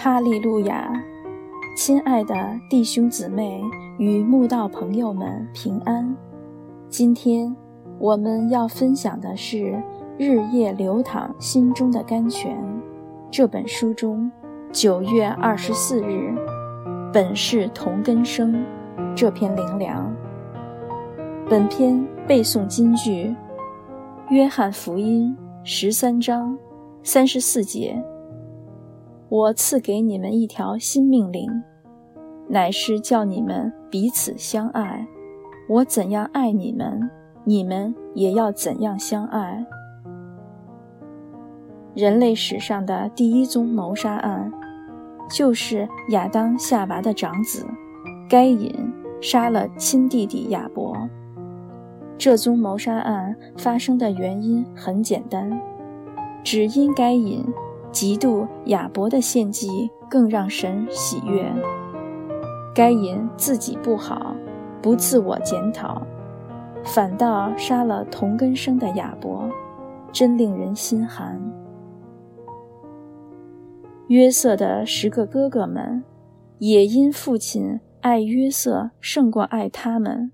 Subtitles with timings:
[0.00, 0.92] 哈利路亚！
[1.76, 2.32] 亲爱的
[2.70, 3.60] 弟兄姊妹
[3.98, 6.16] 与慕道朋友们平安。
[6.88, 7.52] 今天
[7.98, 9.56] 我们要分享的是
[10.16, 12.56] 《日夜流淌心中的甘泉》
[13.28, 14.30] 这本书中
[14.70, 16.32] 九月二十四日
[17.12, 18.64] “本是同根生”
[19.16, 20.14] 这篇灵粮。
[21.50, 23.24] 本篇背诵金句：
[24.30, 25.36] 《约翰福音》
[25.68, 26.56] 十三章
[27.02, 28.00] 三十四节。
[29.30, 31.62] 我赐给你们一条新命令，
[32.48, 35.06] 乃是叫你们彼此相爱。
[35.68, 37.10] 我怎样爱你们，
[37.44, 39.66] 你们也要怎样相爱。
[41.94, 44.50] 人类史上的第一宗谋杀案，
[45.30, 47.66] 就是亚当夏娃的长子
[48.30, 48.74] 该隐
[49.20, 50.96] 杀了亲弟弟亚伯。
[52.16, 55.60] 这宗谋杀案发生的原因很简单，
[56.42, 57.44] 只因该隐。
[57.98, 61.52] 嫉妒亚伯的献祭更让神喜悦。
[62.72, 64.36] 该隐自己不好，
[64.80, 66.06] 不自我检讨，
[66.84, 69.50] 反倒杀了同根生的亚伯，
[70.12, 71.42] 真令人心寒。
[74.06, 76.04] 约瑟的十个哥哥们，
[76.58, 80.30] 也因父亲爱约瑟胜过爱他们，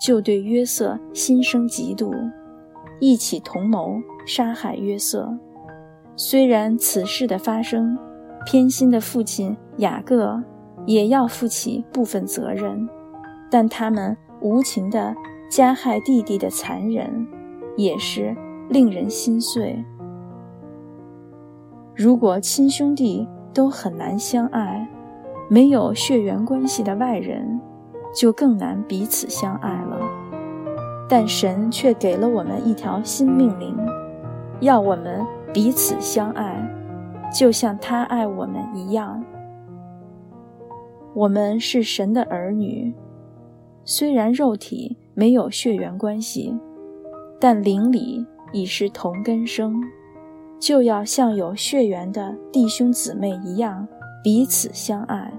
[0.00, 2.14] 就对约瑟心生嫉妒，
[3.00, 5.36] 一起同谋杀害约瑟。
[6.20, 7.96] 虽然此事的发生，
[8.44, 10.42] 偏心的父亲雅各
[10.84, 12.88] 也要负起部分责任，
[13.48, 15.14] 但他们无情的
[15.48, 17.24] 加害弟弟的残忍，
[17.76, 18.36] 也是
[18.68, 19.80] 令人心碎。
[21.94, 23.24] 如果亲兄弟
[23.54, 24.88] 都很难相爱，
[25.48, 27.60] 没有血缘关系的外人，
[28.12, 30.00] 就更难彼此相爱了。
[31.08, 33.72] 但神却给了我们一条新命令，
[34.58, 35.24] 要我们。
[35.52, 36.56] 彼此相爱，
[37.34, 39.24] 就像他爱我们一样。
[41.14, 42.92] 我们是神的儿女，
[43.84, 46.54] 虽然肉体没有血缘关系，
[47.40, 49.80] 但灵里已是同根生，
[50.60, 53.88] 就要像有血缘的弟兄姊妹一样
[54.22, 55.32] 彼此相爱。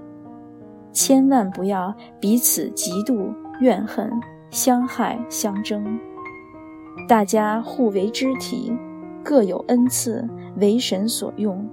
[0.92, 4.10] 千万不要彼此嫉妒、怨恨、
[4.50, 5.98] 相害、相争，
[7.08, 8.72] 大家互为肢体。
[9.22, 11.68] 各有恩赐，为神所用，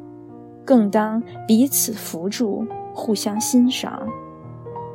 [0.66, 4.08] 更当彼此扶助，互相欣赏。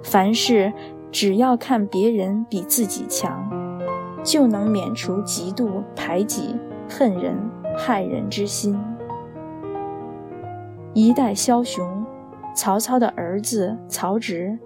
[0.03, 0.73] 凡事
[1.11, 3.49] 只要看别人比自己强，
[4.23, 6.57] 就能免除嫉妒、排挤、
[6.89, 7.37] 恨人、
[7.77, 8.79] 害人之心。
[10.95, 12.05] 一代枭雄，
[12.55, 14.59] 曹操的儿子曹植，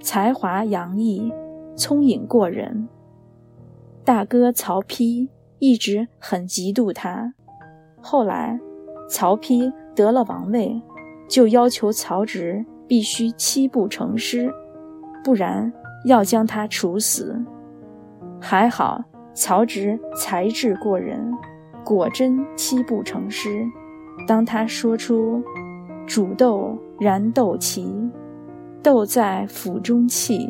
[0.00, 1.32] 才华洋溢，
[1.74, 2.88] 聪颖过人。
[4.04, 5.28] 大哥曹丕。
[5.60, 7.32] 一直很嫉妒他。
[8.00, 8.58] 后来，
[9.08, 10.82] 曹丕得了王位，
[11.28, 14.52] 就要求曹植必须七步成诗，
[15.22, 15.72] 不然
[16.06, 17.40] 要将他处死。
[18.40, 19.04] 还好，
[19.34, 21.32] 曹植才智过人，
[21.84, 23.64] 果真七步成诗。
[24.26, 25.42] 当他说出
[26.06, 28.10] “煮豆燃豆萁，
[28.82, 30.48] 豆在釜中泣，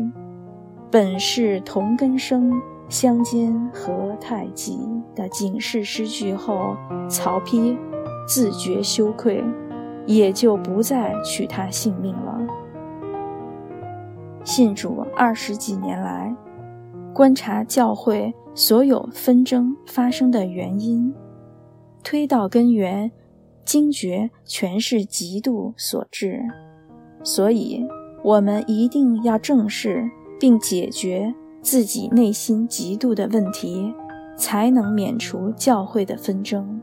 [0.90, 2.52] 本是同根生”。
[2.90, 4.76] 相煎何太急
[5.14, 6.76] 的警示诗句后，
[7.08, 7.78] 曹丕
[8.26, 9.44] 自觉羞愧，
[10.06, 12.36] 也就不再取他性命了。
[14.42, 16.34] 信主二十几年来，
[17.14, 21.14] 观察教会所有纷争发生的原因，
[22.02, 23.12] 推到根源，
[23.64, 26.42] 惊觉全是嫉妒所致。
[27.22, 27.86] 所以，
[28.24, 31.32] 我们一定要正视并解决。
[31.62, 33.94] 自己内心嫉妒的问题，
[34.36, 36.80] 才能免除教会的纷争。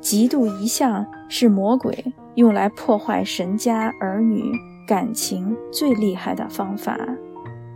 [0.00, 4.52] 嫉妒一向是魔鬼用来破坏神家儿女
[4.86, 6.98] 感情最厉害的方法，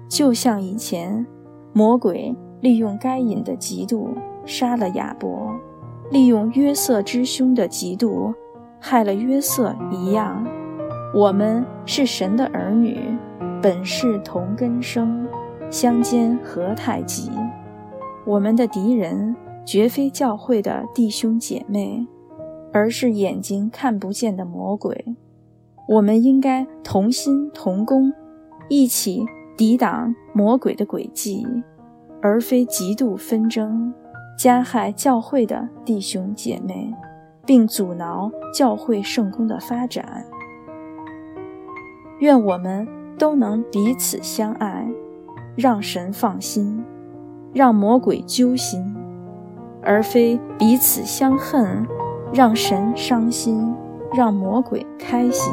[0.08, 1.26] 就像以前
[1.72, 4.08] 魔鬼利用该隐的嫉妒
[4.44, 5.52] 杀了亚伯，
[6.10, 8.32] 利用约瑟之兄的嫉妒
[8.78, 10.44] 害了约瑟一样。
[11.14, 13.16] 我们是神的儿女。
[13.62, 15.28] 本是同根生，
[15.70, 17.30] 相煎何太急。
[18.24, 19.36] 我们的敌人
[19.66, 22.06] 绝非教会的弟兄姐妹，
[22.72, 25.14] 而是眼睛看不见的魔鬼。
[25.86, 28.10] 我们应该同心同工，
[28.70, 29.26] 一起
[29.58, 31.46] 抵挡魔鬼的诡计，
[32.22, 33.92] 而非极度纷争，
[34.38, 36.94] 加害教会的弟兄姐妹，
[37.44, 40.24] 并阻挠教会圣公的发展。
[42.20, 42.99] 愿我们。
[43.20, 44.88] 都能彼此相爱，
[45.54, 46.82] 让神放心，
[47.52, 48.82] 让魔鬼揪心，
[49.82, 51.86] 而非彼此相恨，
[52.32, 53.74] 让神伤心，
[54.14, 55.52] 让魔鬼开心。